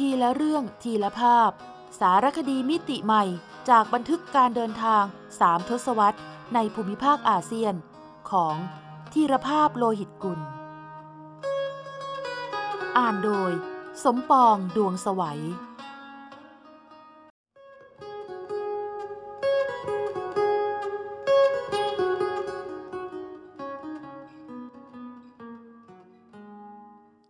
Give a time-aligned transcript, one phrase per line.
[0.00, 1.50] ทีละเรื่องทีละภาพ
[2.00, 3.24] สารคดีมิติใหม่
[3.70, 5.04] จากบันทึกการเดินทาง
[5.40, 6.18] สามทศวรรษ
[6.54, 7.74] ในภูมิภาคอาเซียน
[8.30, 8.56] ของ
[9.12, 10.40] ธีรภาพโลหิตกุล
[12.96, 13.52] อ่านโดย
[14.04, 15.42] สมปองดวงสวัย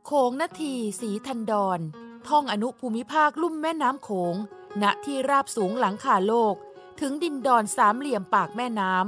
[0.06, 1.80] โขงนาทีสีทันดอน
[2.28, 4.34] ท่องอนุภูมิภาคลุ่มแม่น้ำโขง
[4.82, 6.54] ณ ที่ราบสูงหลังคาโลก
[7.00, 9.06] ถึงดินดอนสามเหลี่ยมปากแม่น้ำ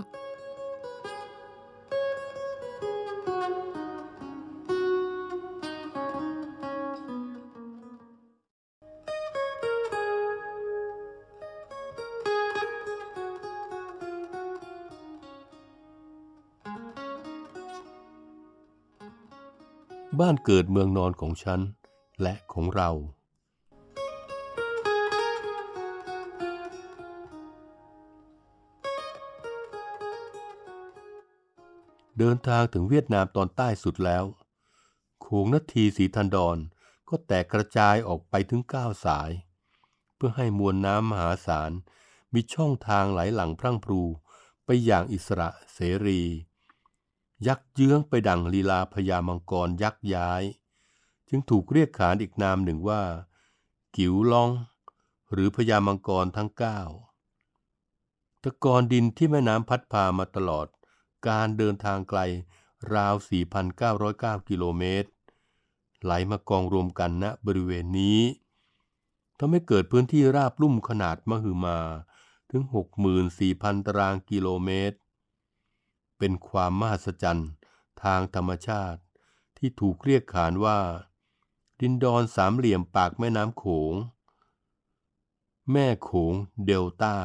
[20.20, 21.60] บ้านเกิดเมืองนอนของฉัน
[22.22, 22.90] และของเรา
[32.18, 34.24] เดินทางถึงเวียดนามตอนใต้สุดแล้ว
[35.20, 36.58] โขงนาทีสีทันดอน
[37.08, 39.30] ก็แตกกระจายออกไปถึงเก้าสาย
[40.16, 41.70] เพื่อให้มวลน้ำมหาศาล
[42.34, 44.02] มีช่องทางไหลหลังพรั่งพรู
[44.64, 46.22] ไปอย่างอิสระเสรี
[47.46, 50.42] ยักเยื้องไปดังลีลาพญามังกรยักย้าย
[51.28, 53.02] จึงถูกเรียกขานอีกนามหนึ่งว่า
[53.96, 54.50] กิ๋วลอง
[55.32, 56.80] หรือพญามังกรทั้งเก้า
[58.42, 60.66] ตะกอนดินที่แม่น้ำพัดพามาตลอด
[61.28, 62.20] การเดินทางไกล
[62.94, 63.14] ราว
[63.80, 65.10] 4,909 กิโลเมตร
[66.02, 68.20] ไหลมากองรวมกันณบริเวณนี้
[69.38, 71.78] ทำให้เกิดพื้นที่ราบลุ่มขนาดมหึมา
[72.50, 72.62] ถึง
[73.24, 74.98] 64,000 ตารางกิโลเมตร
[76.18, 77.50] เป็นความมหัศจรรย์
[78.02, 79.00] ทางธรรมชาติ
[79.56, 80.78] ที่ถูกเรียกขานว่า
[81.80, 83.94] ดินดอนสามเหลี่ยมปากแม่น้ำโขง
[85.72, 86.34] แม่โขง
[86.64, 87.16] เดลต้า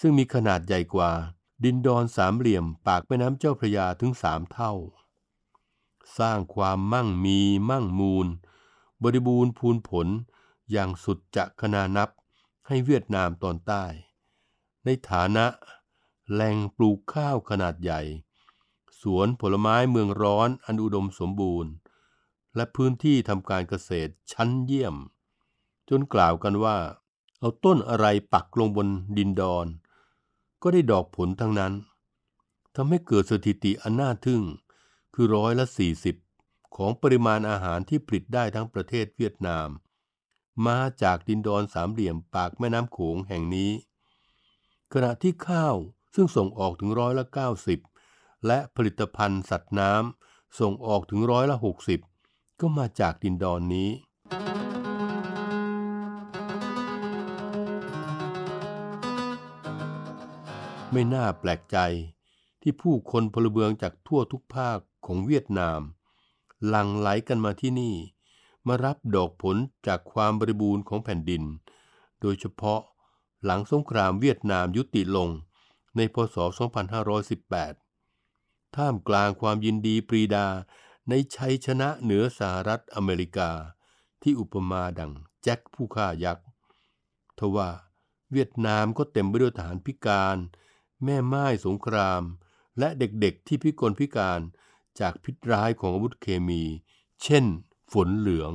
[0.00, 1.10] ซึ่งมีขนาดใหญ่กว่า
[1.64, 4.72] ดินดอนสามเหลี่ยมปากแม่น้ำเจ้าพระยาถึงสามเท่า
[6.18, 7.38] สร้างความมั่งมี
[7.70, 8.26] มั่งมูล
[9.02, 10.08] บริบูรณ์พูนผล
[10.70, 12.08] อย่างสุดจะขนานับ
[12.66, 13.84] ให้เวียดนามตอนใต้
[14.84, 15.46] ในฐานะ
[16.32, 18.00] แหล่งปลูกข้าวขนาดใหญ่
[19.00, 21.72] สวนผลไม้เมืองร้อนอันอุดมสมบูรณ์
[22.56, 24.96] และพื้นที่ทำการเกษตรชั้นเยี่ยม
[25.90, 26.76] จนกล่าวกันว่า
[27.38, 29.66] เอาต้นอะไรปักลงบนดินดอน
[30.62, 31.72] ก็ได้ดอกผลทั้งนั้น
[32.74, 34.42] ทำให้เกิดสถิติอันน่าทึ่ง
[35.14, 35.66] คือร้อยละ
[36.20, 39.68] 40 ของปริมาณอาหารที่ผลิตได้ทั้งประเทศเวียดนาม
[40.66, 43.70] มาจากดินดอนสามเหลี่ยมปากแม่น้ำโขงแห่งนี้
[44.92, 45.76] ขณะที่ข้าว
[46.14, 47.24] ซึ่งส่งออกถึงร้อยละ
[47.86, 52.15] 90 และผลิตภัณฑ์สัตว์น้ำส่งออกถึงร้อยละ 60
[52.60, 53.90] ก็มาจากดินดอนนี้
[60.92, 61.78] ไม่น่าแปลกใจ
[62.62, 65.80] ที่ผู้คนพลเมืองจากทั่วทุกภาคของเวียดนาม
[66.66, 67.94] หลั่งไหลกันมาที่นี่
[68.66, 69.56] มารับดอกผล
[69.86, 71.42] จากความบริบูรณ์ของแผ่นดิน
[72.20, 72.80] โดยเฉพาะ
[73.44, 75.28] หลังสงครามเวียดนามยุติลง
[75.96, 76.36] ในพศ
[77.96, 80.46] 2518 ท่ามกลางความยินดีปรีดา
[81.08, 83.50] ในชัยชนะเหนือสหรัฐอเมริกา
[84.22, 85.12] ที่อุปมาดัง
[85.42, 86.46] แจ็คผู้ฆ่ายักษ์
[87.38, 87.70] ทว่า
[88.32, 90.36] เวียดนามก็เต็มไปด้วยทหารพิการ
[91.04, 92.22] แม่ไม้สงคราม
[92.78, 94.40] และเด็กๆที่พิกลพิการ
[95.00, 96.62] จากพิษร้ายของอาวุธเคมี
[97.22, 97.44] เช่น
[97.92, 98.52] ฝนเหลือง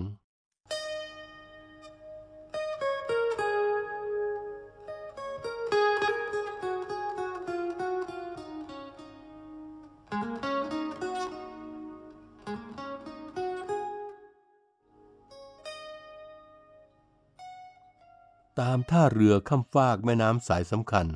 [18.60, 21.08] ตามท่าเรือข้ามฟากแม่น้ำสายสำคัญ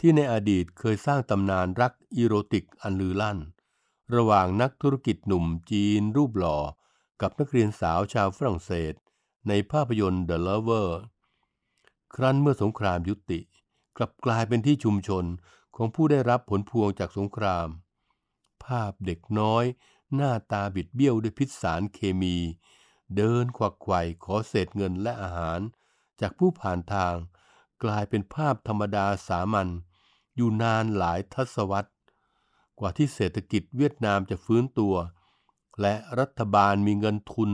[0.00, 3.38] ที่ในอดีตเคยสร้างตำนานรักอีโรติกอันลือลั่น
[4.14, 6.58] ระหว่างนักธุรกิจหนุ่มจีนรูปหล่อ
[7.20, 8.94] กับนักเรียนสาวชาวฝรั่งเศส
[9.48, 10.88] ในภาพยนตร์ The Lover
[12.14, 13.40] ครั้นเมื่อสงครามยุติ
[13.96, 15.24] กลับกลายเป็นที่ชุมชน
[15.76, 17.68] ของผู้ได้รับผลพวงจากสงคราม
[18.64, 19.64] ภาพเด็กน้อย
[20.14, 22.36] หน้าตาบิดเบี้ยวด้วยพิษสารเคมี
[23.16, 25.60] เดินควักไขว่ขอเศษเงินและอาหาร
[26.20, 27.14] จากผู้ผ่านทาง
[27.84, 29.68] กลายเป็นภาพธรรมดาสามัญ
[30.36, 31.90] อยู่นานหลายทศวรรษ
[32.78, 34.94] กว่าที่เศรษฐกิจเวียดนามจะฟื้นตัว
[35.80, 37.50] และรัฐบาลมีเงินทุน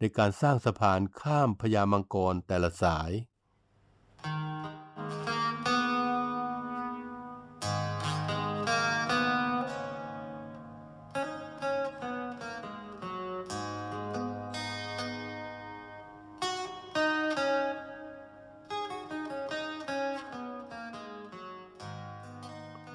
[0.00, 3.10] ในการสร้างสะพานข้ามพญามังกรแต่ละสาย
[5.36, 5.37] พ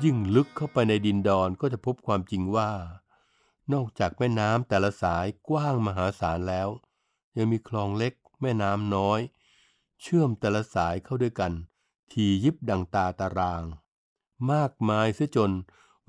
[0.03, 2.71] ยิ่งลึกเข้าไปในดินดอนก็จะพบความจริงว่า
[3.73, 6.69] นอกจากแม่น้ำแต่ละสายกว้างมหาศาลแล้ว
[7.37, 9.19] ยังมีคลองเล็กแม่น้ำน้อย
[10.01, 11.51] เชื่อมแต่ละสายเข้าด้วยกัน
[12.11, 13.63] ทียิบดังตาตาราง
[14.51, 15.53] มากมายเสียจน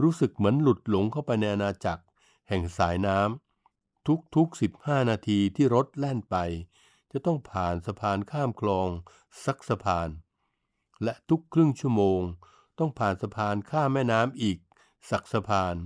[0.03, 2.05] รู้สึกเหมือนหลุดหลงเข้าไปในอาณาจักร
[2.49, 6.37] แห่งสายน้ำทุกๆสิบห้านาทีที่รถแล่นไป
[7.13, 8.89] จะต้องผ่านสะพานข้ามคลอง
[9.45, 10.09] สักสะพาน
[11.03, 12.23] และทุกครึ่งชั่วโมง
[12.79, 14.59] ต้องผ่านสะพานข้ามแม่น้ำอีก
[15.11, 15.77] สักสะพาน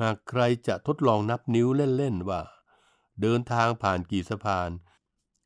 [0.00, 2.42] หากใครจะทดลองนับนิ้วเล่น ๆ ว่า
[3.20, 4.70] เดินทางผ่านกี่สะพาน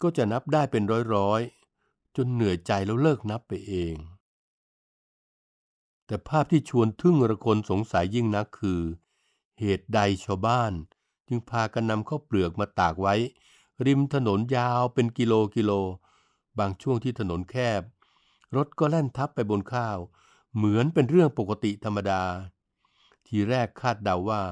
[0.03, 0.83] ก็จะนับได้เป็น
[1.15, 1.41] ร้อย
[1.79, 3.97] ๆ จนเหนื่อยใจแล้วเลิกนับไปเอง
[6.07, 8.81] แต่ภาพที่ชวนทึ่งระคนสงสัยยิ่งนักคือ
[9.61, 10.73] เหตุใดชาวบ้าน
[11.29, 13.15] จึงพากันนำข้าวเปลือกมาตากไว้
[13.87, 15.73] ริมถนนยาวเป็นกิโลกิโล
[16.59, 17.83] บางช่วงที่ถนนแคบ
[18.57, 19.99] รถก็แล่นทับไปบนข้าว
[20.57, 22.23] เหมือนเป็นเรื่องปกติธรรมดา
[23.27, 24.43] ทีแรกคาดเดาว่า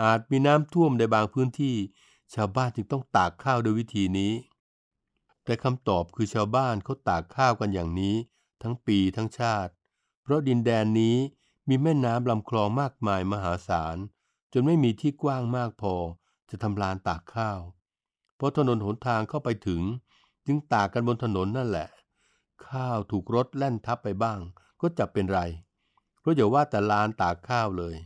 [0.00, 1.76] อาจมีน้ำท่วมในบางพื้นที่
[2.34, 4.32] ชาวบ้านจึงต้องตากข้าวโดยวิธีนี้
[5.44, 8.16] แต่คำตอบคือชาวบ้านเขาตากข้าวกันอย่างนี้
[8.62, 9.72] ทั้งปีทั้งชาติ
[10.22, 11.16] เพราะดินแดนนี้
[11.68, 13.96] มีแม่น้ำลำคลองมากมายมหาศาล
[14.52, 15.94] จนไม่มีที่กว้างมากพอ
[16.50, 17.60] จะทำลานตากข้าว
[18.36, 19.82] เพราะถนนหนทางเข้าไปถึง
[20.46, 21.88] จึงตากกันบนถนนนั่นแหละ
[22.68, 24.38] ข้าวถูกรถแล่นทับไปบ้าง
[24.82, 25.40] ก็จะเป็นไร
[26.20, 27.96] เพราะอย่าว่าแต่ลานตากข้าวเลย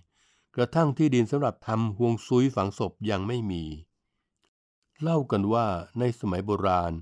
[0.56, 3.64] กระทั่งที่ดินสำหรับทำห่วงซุยฝังศพยังไม่มี
[5.02, 5.67] เล่ากันว่า
[5.99, 6.93] ในสมัยโบราณ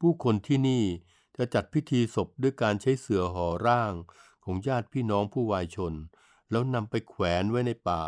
[0.00, 0.84] ผู้คนที่นี่
[1.36, 3.92] จะจัดพิธีศพด้วยการใช้เสื่อห่อร่าง
[4.44, 5.94] ของญาติพี่น้องผู้วายชน
[6.50, 8.04] แล้วนำไปแขวนไว้ในป่า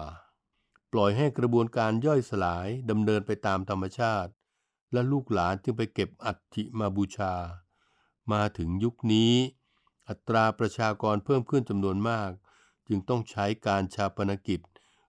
[0.93, 4.31] ปล่อยให้กระบวนการย่อยสลายดำเนินไปตามธรรมชาติ
[4.93, 7.35] และลูกหลานจึงไปเก็บอัฐิมาบูชา
[8.33, 9.33] มาถึงยุคนี้
[10.09, 12.31] อัตราประชากรเพิ่มขึ้นจำนวนมาก
[12.89, 14.61] จึงต้องใช้การชาปนกิจ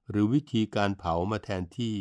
[0.09, 1.97] หรือวิธีการเผามาแทนที่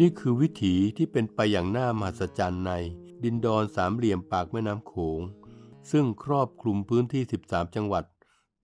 [0.00, 2.72] นี่คือวิถีที่เป็นไปอย่างน่ามหัศจรรย์ใน
[3.24, 5.20] ดินดอนสามเหลี่ยมปากแม่น้ำโขง
[5.90, 8.04] ซึ่งครอบคลุมพื้นที่ 13 จังหวัด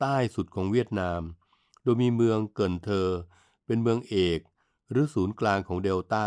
[0.00, 1.20] ใต้สุดของเวียดนาม
[1.82, 3.08] โดยมีเมืองเกินเธอ
[3.66, 4.40] เป็นเมืองเอก
[4.90, 6.26] หรือศูนย์กลางของเดลต้า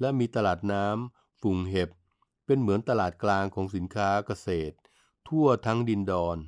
[0.00, 1.90] และมีตลาดน้ำฟุงเห็บ
[2.46, 4.74] เป็นเหมือนตลาดกลางของสินค้าเกษตร
[5.28, 6.38] ทั่วทั้งดินดอน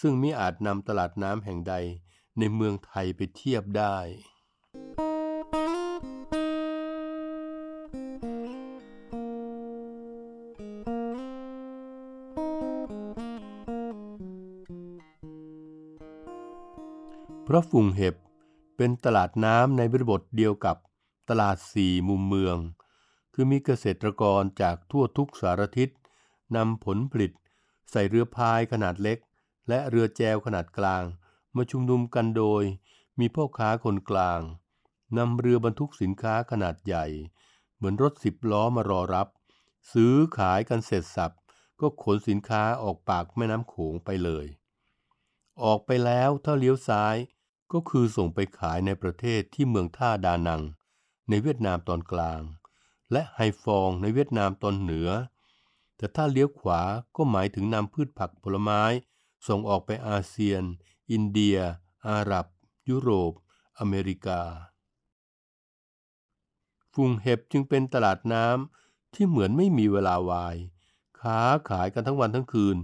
[0.00, 1.74] ซึ่งมิอาจนำตลาดน้ำแห่งใด
[2.38, 3.96] ในเมืองไทยไปเทียบได้
[17.48, 18.14] เพราะฟุงเห็บ
[18.76, 20.76] เป็นตลาดน้ำในบริบทเดียวกับ
[21.28, 22.56] ตลาดสี่มุมเมือง
[23.34, 25.88] คือมีเกษตรกรจากทั่วทุกสารทิศ
[26.56, 27.32] นำผลผลิต
[27.90, 29.18] ใส่เรือพายขนาดเล็ก
[29.68, 31.04] และเรือแจวขนาดกลาง
[31.56, 32.62] มาชุมนุมกันโดย
[33.20, 34.40] มีพ่อค้าคนกลาง
[35.18, 37.06] นำเรือบรรทุกสินค้าขนาดใหญ่
[37.76, 39.28] เหมือนรถสิบล้อมารอรับ
[39.92, 41.34] ซื้อขายกันเสร็จสับ
[41.80, 44.46] ก็ขนสินค้าออกปากแม่น้ำโขงไปเลย
[45.64, 47.16] ออกไปแล้วถ้าเลี้ยวซ้าย
[47.72, 50.62] ก็คือส่งไปขายในประเทศที่เมืองท่าดานัง
[51.28, 52.40] ในเวียดนามตอนกลาง
[53.12, 55.08] และไฮฟองในเวียดนามตอนเหนือ
[55.96, 56.80] แต่ถ้าเลี้ยวขวา
[57.16, 58.82] ก็หมายถึงนำพืชผักผลไม้
[59.48, 60.62] ส่งออกไปอาเซียน
[61.10, 61.58] อินเดีย
[62.08, 62.46] อาหรับ
[62.88, 63.32] ยุโรป
[63.78, 64.40] อเมริกา
[66.92, 70.56] ฟุงเห็บจึงเป็นตลาดน้ำที่เหมือนไม่มีเวลาวาย
[71.20, 72.76] ค้าขายกันทั้งวันทั้งคืน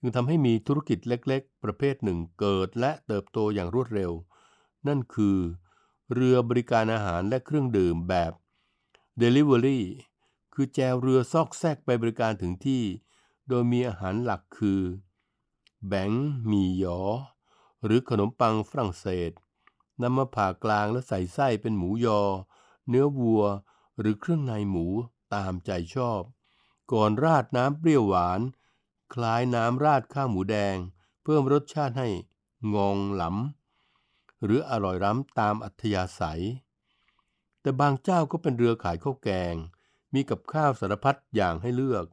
[0.00, 4.12] จึงทำให้มีธุรกิจเล็กๆ ประเภทหนึ่งเกิดและเติบโตอย่างรวดเร็ว
[4.86, 5.38] นั่นคือ
[6.12, 8.32] เรือบริการอาหารและเครื่องดื่มแบบ
[9.20, 9.80] Delivery
[10.54, 12.82] คือแจวเรือซอกแซกไปบริการถึงที่
[13.48, 14.80] โดยมีอาหารหลักคือ
[15.88, 16.10] แบง
[16.50, 17.00] มีหยอ
[17.84, 19.30] หรือขนมปังฝรั่งเศส
[20.02, 22.20] นำมาผ่ากลางและใส่ไส้เป็นหมูยอ
[22.88, 23.44] เนื้อวัว
[23.98, 24.86] หรือเครื่องในหมู
[25.34, 26.22] ตามใจชอบ
[26.92, 28.40] ก่อนราดน้ำเปรี้ยวหวาน
[29.14, 30.76] คล้ายน้ำราดข้าวหมูแดง
[31.22, 32.08] เพิ่มรสชาติให้
[32.74, 36.42] งองหลำหรืออร่อยล้ำตามอัธยาศัย
[37.60, 39.54] แต่บางเจ้าก็เป็นเรือขายข้าวแกง
[40.14, 42.06] มีกับข้าวสารพัดอย่างให้เลือก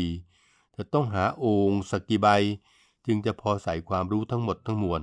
[0.76, 2.28] จะต้องหาโอ่งสกกี่ใบ
[3.06, 5.02] จึงจะพอใส่ความรู้ทั้งหมดทั้งมวล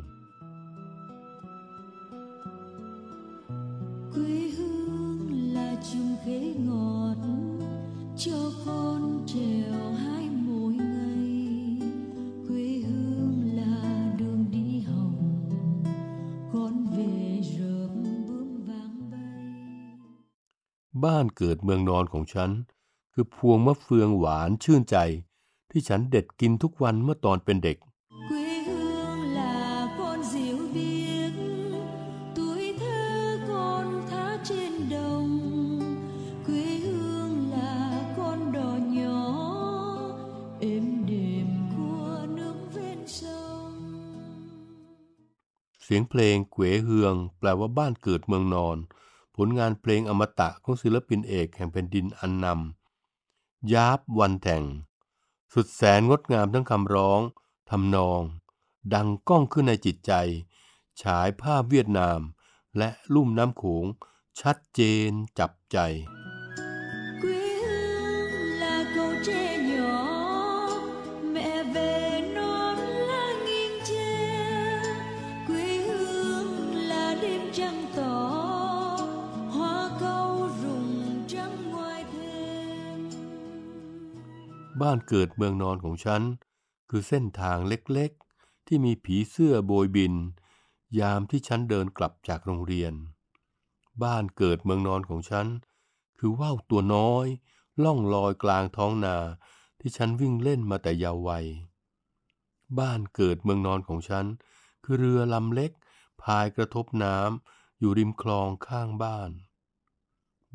[21.03, 22.51] บ้านเกิดเมืองนอนของฉัน
[23.13, 24.97] คือพวงมะเฟืองหวานชื่นใจ
[25.71, 27.77] ที่ฉันเด็ดกินทุกวันเมื่อตอนเป็นเด็ก
[28.31, 29.57] quê hương là
[29.99, 31.33] con diều biếc
[32.37, 33.05] tuổi thơ
[33.51, 35.31] con thả trên đồng
[36.47, 37.75] quê hương là
[38.19, 39.23] con đò nhỏ
[40.73, 43.75] êm đềm của nước ven sông
[45.83, 48.79] เสียงเพลงเกวเฮือง แปลว่าบ้านเกิดเมืองนอน
[49.37, 54.65] ผลงานเพลงอมตะของศิลปินเอกแห่งแผ่นดินอันนำยาบวันแต่ง
[55.55, 57.21] สุดแสนงดงามทั้งคำร้อง
[57.71, 58.23] ทำนอง
[58.95, 60.13] ดังก้องขึ้นในจิตใจ
[61.03, 62.21] ฉายภาพเวียดนาม
[62.79, 63.85] และลุ่มน้ำโขง
[64.41, 65.79] ชัดเจนจับใจ
[84.83, 86.23] บ้านเกิดเมืองนอนของฉัน
[86.91, 90.15] คือเส้นทางเล็กๆ ที่มีผีเสื้อโบยบิน
[91.01, 92.93] ยามที่ฉันเดินกลับจากโรงเรียน
[94.03, 95.47] บ้านเกิดเมืองนอนของฉัน
[96.19, 97.27] คือว่าวตัวน้อย
[97.85, 99.17] ล่องลอยกลางท้องนา
[99.81, 101.47] ที่ฉันวิ่งเล่นมาแต่เยาว์วัย
[102.79, 104.25] บ้านเกิดเมืองนอนของฉัน
[104.85, 105.73] คือเรือลำเล็ก
[106.23, 109.31] พายกระทบน้ำอยู่ริมคลองข้างบ้าน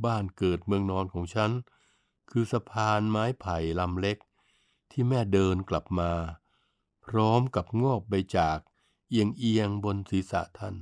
[0.05, 1.51] บ้านเกิดเมืองนอนของฉัน
[2.31, 4.17] คือสะพานไม้ไผ่ลำเล็ก
[4.91, 6.11] ที่แม่เดินกลับมา
[7.05, 8.59] พร้อมกับงอกใบจาก
[9.09, 10.75] เอียงเอียงบนศีรษะท่าน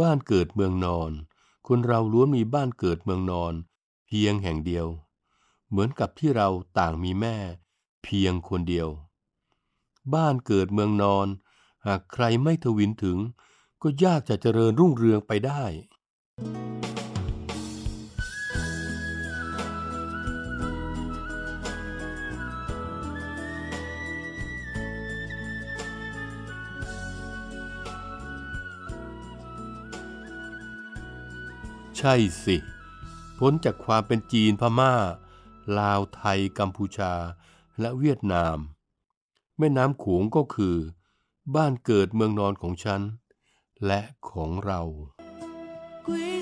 [0.00, 1.10] บ้านเกิดเมืองนอน
[1.68, 3.54] คนเราล้วนมีบ้านเกิดเมืองนอน
[4.06, 4.86] เพียงแห่งเดียว
[5.68, 7.36] เหมือนกับที่เราต่างมีแม่
[8.04, 8.88] เพียงคนเดียว
[10.14, 11.26] บ้านเกิดเมืองนอน
[11.86, 13.18] หากใครไม่ทวินถึง
[13.82, 15.62] ก็ยากจะเจริญรุ่งเรืองไปได้
[32.04, 32.56] ใช่สิ
[33.38, 34.94] พ้นจากความเป็นจีนพม่า
[35.78, 37.12] ลาวไทยกัมพูชา
[37.80, 38.56] และเวียดนาม
[39.58, 40.76] แม่น้ำโขงก็คือ
[41.54, 43.00] บ้านเกิดเมืองนอนของฉัน
[43.86, 44.80] และของเรา
[46.06, 46.32] quê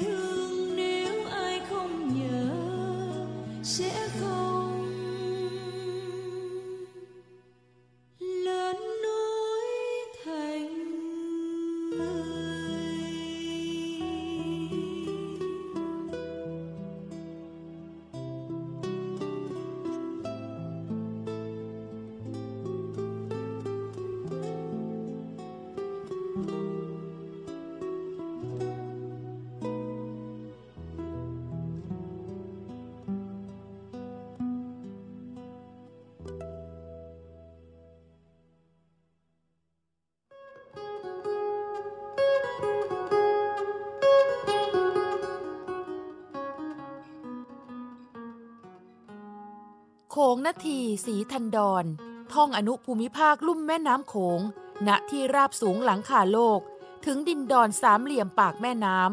[50.32, 51.84] งนาทีสีทันดอน
[52.32, 54.40] ท่องอนุภูมิภาคลุ่มแม่น้ำโขง
[54.86, 56.60] ณที่ราบสูงหลังคาโลก
[57.06, 59.10] ถึงดินดอนสามเหลี่ยมปากแม่น้ำ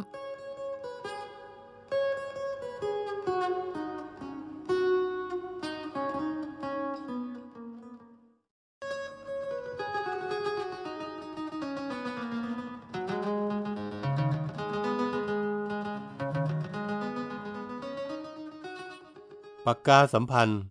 [19.65, 20.61] ปากกาสัมพันธ์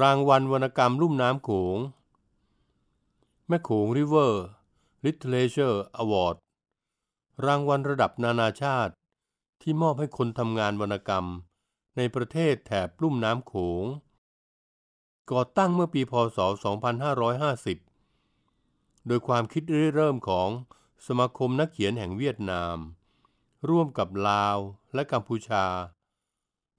[0.00, 1.78] รางวัลวรรณกรรมลุ่มน้ำโขง
[3.48, 6.36] Mekong River Literature Award
[7.46, 8.92] รางวัลระดับนานาชาติ
[9.62, 11.26] ที่มอบให้คนทำงานวรรณกรรม
[11.96, 13.84] ในประเทศแถบลุ่มน้ำโขง
[15.30, 16.38] ก่อตั้งเมื่อปีพศ
[18.12, 20.48] 2550 โดยความคิดริเริ่มของ
[21.06, 22.76] สมาคมนักเขียนแห่งเวียดนาม
[23.68, 24.58] ร่วมกับลาว
[24.94, 25.66] และกัมพูชา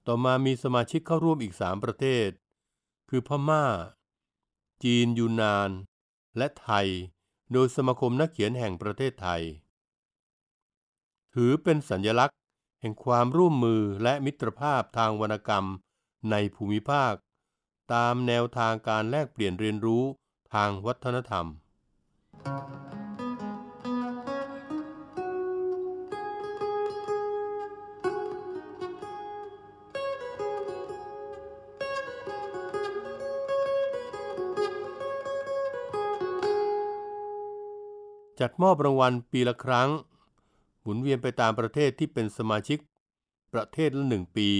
[0.06, 2.30] ต่อมามีสมาชิกเข้าร่วมอีก 3 ประเทศ
[3.08, 3.64] คือพม่า
[4.84, 5.70] จีนยูนนาน
[6.36, 6.88] และไทย
[7.52, 9.42] โดยสมาคมนักเขียนแห่งประเทศไทย
[11.34, 12.38] ถือเป็นสัญลักษณ์
[12.80, 15.66] แห่งความร่วมมือและมิตรภาพทางวรรณกรรม
[16.30, 17.14] ในภูมิภาค
[17.92, 20.02] ตามแนวทางการแลกเปลี่ยนเรียนรู้
[20.54, 21.46] ทางวัฒนธรรม
[38.40, 39.90] จัดมอบรางวัลปีละครั้ง
[40.82, 42.78] หมุนเวียนไปตามประเทศที่เป็นสมาชิก
[43.52, 44.50] ประเทศละหนึ่งปี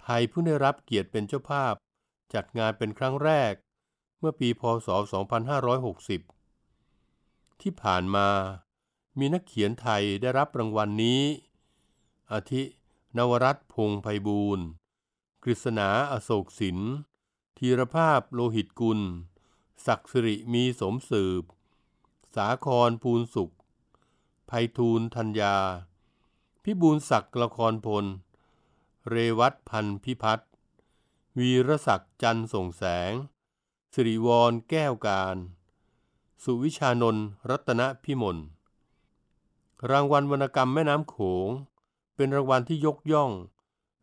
[0.00, 1.74] ไทยเพิ่งได้รับเกียรติเป็นเจ้าภาพ
[2.34, 3.52] จัดงานเป็นครั้งแรก
[4.18, 4.88] เมื่อปีพศ
[5.84, 8.28] 2560 ที่ผ่านมา
[9.18, 11.22] มีนักเขียนไทยได้รับรางวัลนนี้
[12.32, 12.62] อาทิ
[13.16, 14.66] นวรัตน์พงไพบูลย์
[15.42, 16.78] กฤษณาอโศกสิน
[17.58, 19.00] ธีรภาพโลหิตกุล
[19.86, 21.44] ศักดิ์สิริมีสมสืบ
[22.34, 23.52] สาครภูลสุข
[24.46, 25.56] ไพฑูรย์ธัญญา
[26.64, 28.04] พิบูลศักดิ์ละครพล
[29.08, 30.50] เรวัตพันธพิพัฒน์
[31.38, 33.12] วีรศักดิ์จันส่งแสง
[33.94, 35.36] สิริวรแก้วการ
[36.42, 37.16] สุวิชานน
[37.50, 38.38] รัตนพิมล
[39.90, 41.16] รางวัลวรรณกรรมแม่น้ำโข
[41.46, 41.48] ง
[42.16, 43.30] เป็นรางวัลที่ยกย่อง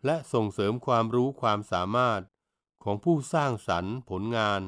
[0.05, 2.21] และส่งเสริมความรู้ความสามารถ
[2.83, 4.61] ของผู้สร้างสรรค์ผลงาน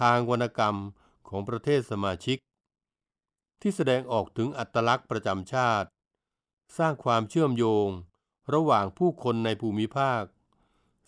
[0.00, 0.76] ทางวรรณกรรม
[1.28, 2.38] ของประเทศสมาชิก
[3.60, 5.88] ที่แสดงออกถึงอัตลักษณ์ประจำชาติ
[6.78, 7.88] สร้างความเชื่อมโยง
[8.54, 10.22] ระหว่างผู้คนในภูมิภาค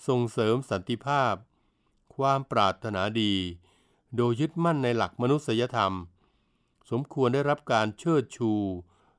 [0.08, 1.34] ส่งเสริมสันติภาพ
[2.16, 3.34] ความปรารถนาดี
[4.16, 5.92] โดยยึดมั่นในหลักมนุษยธรรม
[6.90, 8.52] สมควรได้รับการเชิดชู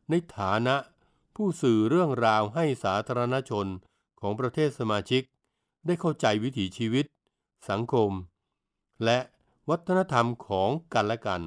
[0.09, 0.75] ในฐานะ
[1.35, 3.67] ผู้สื่อเรื่องราวให้สาธารณชน
[4.19, 5.21] ของประเทศสมาชิก
[5.85, 7.05] ได้เข้าใจวิถีชีวิต
[7.69, 8.11] สังคม
[9.05, 9.19] และ
[9.69, 11.43] วัฒนธรรมของกันและกัน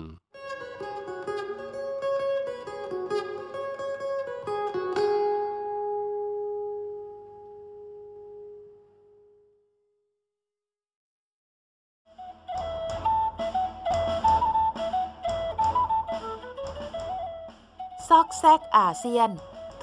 [18.08, 19.30] ซอกแซกอาเซียน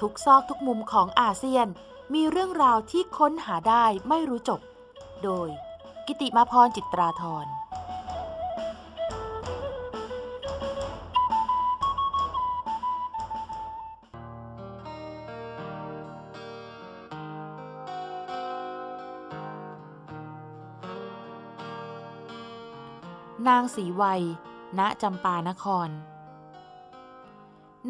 [0.00, 1.66] ทุกซอกทุกมุมของอาเซียน
[2.14, 4.60] มีเรื่องราวที่ค้นหาได้ไม่รู้จบ
[5.24, 5.48] โดย
[6.06, 7.46] กิติมาพรจิตราธร
[23.48, 24.22] นางสีวัย
[24.78, 25.88] ณ จำปานคร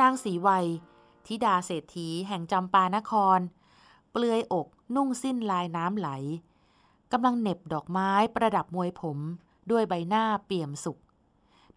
[0.01, 0.67] นางสีวัย
[1.27, 3.39] ธิดาเศรษฐีแห่งจำปานคร
[4.11, 6.09] เปลือยอกนุ่งสิ้นลายน้ำไหล
[7.13, 9.19] กำลังเน็บดอกไม้ประดับมวยผม
[9.71, 11.01] ด้วยใบหน้าเปี่ยมสุข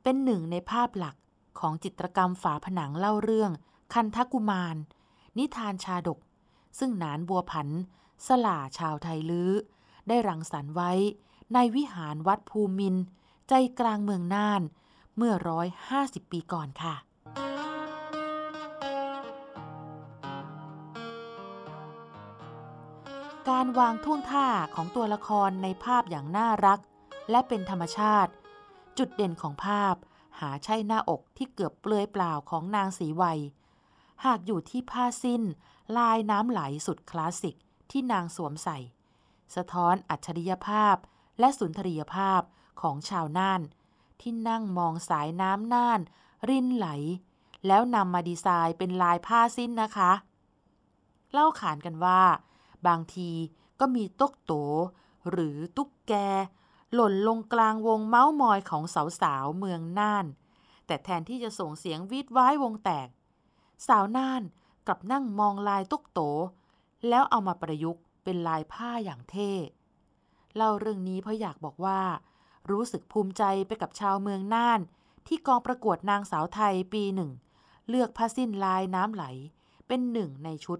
[0.01, 1.15] เป็นหนึ่งในภาพหลัก
[1.59, 3.51] ของจิตรกรรมฝาผนังเล่าเรื่อง
[3.93, 4.75] คันทกุมาร
[5.37, 6.19] นิทานชาดก
[6.79, 7.69] ซึ่งนานบัวผัน
[8.27, 9.51] สล่าชาวไทยลื้อ
[10.07, 10.91] ได้รังสรรค์ไว้
[11.53, 12.95] ในวิหารวัดภูมิน
[13.49, 14.61] ใจกลางเมืองน่าน
[15.17, 16.95] เมื่อร้อยห้าสิบปีก่อนค่ะ
[23.51, 26.79] การวางท่วงท่าของตัวละครในภาพอย่างน่ารัก
[27.31, 28.31] และเป็นธรรมชาติ
[28.97, 29.95] จุดเด่นของภาพ
[30.39, 33.39] หาใช่หน้าอกที่เกือบเปลือยเปล่าของนางสีวัย
[34.25, 35.43] หากอยู่ที่ผ้าสิ้น
[35.97, 37.55] ลายน้ำไหลสุดคลาสสิก
[37.91, 38.77] ที่นางสวมใส่
[39.55, 40.95] สะท้อนอัจฉริยภาพ
[41.39, 42.41] และสุนทรียภาพ
[42.81, 43.61] ของชาวน่าน
[44.21, 45.99] ที่นั่งมองสายน้ำน่าน
[46.49, 46.87] รินไหล
[47.67, 50.11] แล้วนำมาดีไซน์เป็นลายผ้าสิ้นนะคะ
[51.31, 52.21] เล่าขานกันว่า
[52.87, 53.31] บางที
[53.79, 54.53] ก็มีตุ๊กโต
[55.29, 56.13] หรือตุ๊กแก
[56.93, 58.83] หล่นลงกลางวงเมาส์มอยของ
[59.21, 60.25] สาวๆเมืองน่าน
[60.85, 63.07] แต่แทนที่จะส่งเสียงวีดว้ายวงแตก
[63.87, 64.43] สาวน่าน
[64.87, 66.19] กลับนั่งมองลายตุ๊กโต
[67.09, 69.51] แล้วเอามาประยุกต์เป็นลายผ้าอย่างเท่
[70.55, 72.01] เล่าเรื่องนี้เพราะอยากบอกว่า
[72.71, 74.81] รู้สึกภูมิใจไปกับชาวเมืองน่าน
[75.27, 77.31] ที่กองประกวดนางสาวไทยปีหนึ่ง
[77.89, 79.25] เลือกผ้าสิ้นลายน้ำไหล
[79.87, 80.79] เป็นหนึ่งในชุด